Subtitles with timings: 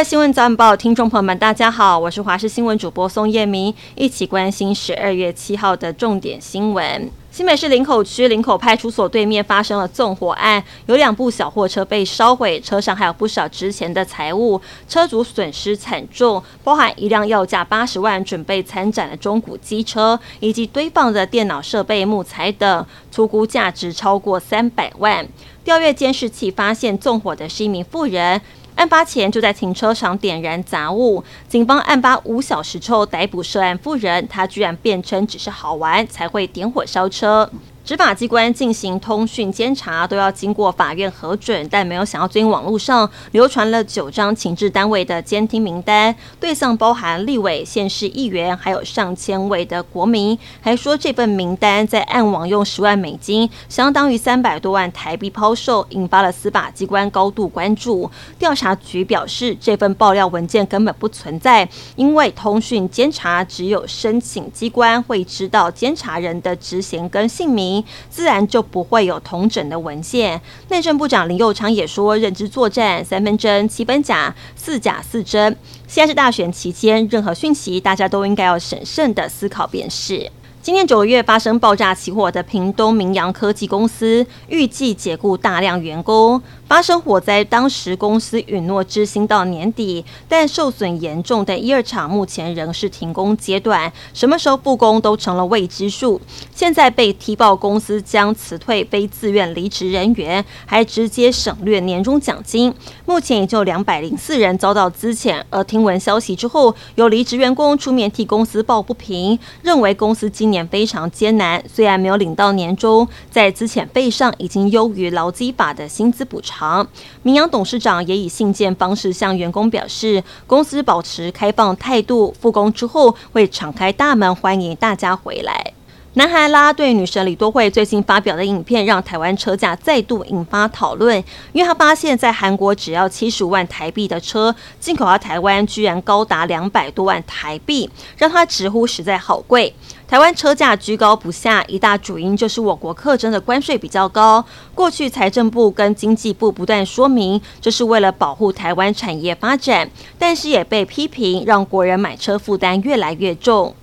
[0.00, 7.10] 位新闻早晚报听众朋友们，大家好，我是华视新闻主播宋叶明，一起关心十二月七号的重点新闻。
[7.30, 25.28] 新北市林口区林口派出所对面发生了纵火案，有两部小货车被烧毁，车上还有不少值钱的财物，车主损失惨重，包含一辆要价八十万准备参展的中古机车，以及堆放的电脑设备、木材等，粗估价值超过三百万。
[25.62, 28.40] 调阅监视器发现，纵火的是一名妇人。
[28.76, 37.50] 案发前就在停车场点燃杂物，警方案发五小时后逮捕涉案妇人，她居然辩称只是好玩才会点火烧车。
[37.82, 58.08] 执法机关进行通讯监察，都要经过法院核准，但没有想到最近网络上流传了九张情治单位的监听名单，对象包含立委、县市议员，还有上千位的国民，还说这份名单在暗网用十万美金，相当于三百多万台币抛售，引发了司法机关高度关注。
[58.38, 67.69] 调查局表示，这份爆料文件根本不存在，因为通讯监察只有申请机关会知道监察人的职衔跟姓名。
[68.08, 70.40] 自然就不会有同整的文件。
[70.68, 75.56] 内政部长林佑昌也说，认知作战三分真七分假，四假四真。
[75.86, 80.30] 现在是大选期间，任何讯息大家都应该要审慎的思考便是。
[80.70, 86.40] 今年九月发生爆炸起火的屏东明扬科技公司，预计解雇大量员工。
[86.68, 96.20] 发生火灾当时，公司允诺支薪到年底，但受损严重的一二厂目前仍是停工阶段，什么时候复工都成了未知数。
[96.54, 102.72] 现在被踢爆，公司将辞退非自愿离职人员，还直接省略年终奖金。
[103.04, 105.42] 目前也就两百零四人遭到资遣。
[105.50, 116.86] 而听闻消息之后，有离职员工出面替公司抱不平，认为公司今年非常艰难，虽然没有领到年终，在资遣费上已经优于劳基法的薪资补偿。
[117.22, 125.72] 明阳董事长也以信件方式向员工表示，公司保持开放态度，复工之后会敞开大门欢迎大家回来。
[126.14, 131.16] 南韩啦对女神李多慧最近发表的影片，让台湾车价再度引发讨论，
[131.52, 139.72] 因为她发现，在韩国只要七十五万台币的车，进口到台湾居然高达两百多万台币，让她直呼实在好贵。
[140.08, 144.44] 台湾车价居高不下，一大主因就是我国课征的关税比较高。
[144.74, 149.88] 过去财政部跟经济部不断说明，这是为了保护台湾产业发展，
[150.18, 153.76] 但是也被批评让国人买车负担越来越重。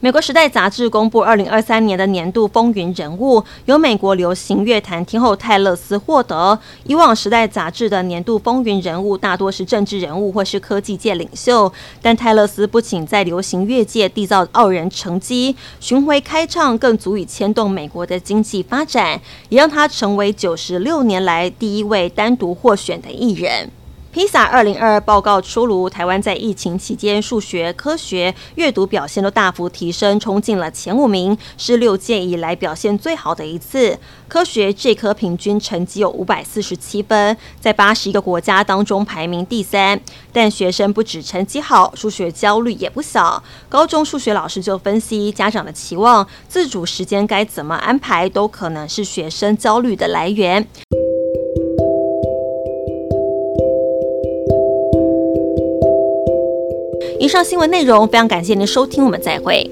[0.00, 6.58] 美国《时代》杂志公布二零二三年的年度风云人物，由美国流行乐坛天后泰勒斯获得。
[6.84, 19.18] 以往《时代》杂志的年度风云人物大多是政治人物或是科技界领袖，但泰勒斯不仅在流行乐界缔造傲人成绩，巡回开唱更足以牵动美国的经济发展，
[19.48, 23.70] 也让他成为九十六年来第一位单独获选的艺人。
[24.16, 33.98] 披萨二零二二报告出炉，台湾在疫情期间数学、科学、阅读表现都大幅提升，冲进了前五名，是六届以来表现最好的一次。
[34.26, 40.00] 科学这科平均成绩有五百四十七分，在八十一个国家当中排名第三。
[40.32, 43.44] 但学生不止成绩好，数学焦虑也不小。
[43.68, 50.66] 高中数学老师就分析，家长的期望、自主时间该怎么安排，都可能是学生焦虑的来源。
[57.18, 59.68] 以上新闻内容非常感谢您收听我们再会。